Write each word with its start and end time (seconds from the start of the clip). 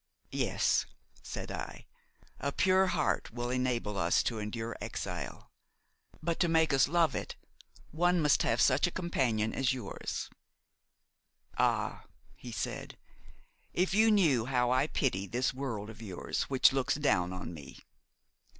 "Yes," 0.31 0.87
said 1.21 1.51
I, 1.51 1.85
"a 2.39 2.51
pure 2.51 2.87
heart 2.87 3.29
will 3.31 3.51
enable 3.51 3.99
us 3.99 4.23
to 4.23 4.39
endure 4.39 4.75
exile; 4.81 5.51
but, 6.23 6.39
to 6.39 6.47
make 6.47 6.73
us 6.73 6.87
love 6.87 7.13
it, 7.13 7.35
one 7.91 8.19
must 8.19 8.41
have 8.41 8.59
such 8.61 8.87
a 8.87 8.91
companion 8.97 9.53
as 9.53 9.73
yours." 9.75 10.31
"Ah!" 11.55 12.05
he 12.35 12.51
said, 12.51 12.97
"if 13.73 13.93
you 13.93 14.09
knew 14.09 14.45
how 14.45 14.71
I 14.71 14.87
pity 14.87 15.27
this 15.27 15.53
world 15.53 15.91
of 15.91 16.01
yours, 16.01 16.49
which 16.49 16.73
looks 16.73 16.95
down 16.95 17.31
on 17.31 17.53
me!" 17.53 17.77